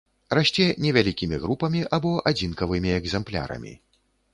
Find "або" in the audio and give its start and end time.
1.99-2.17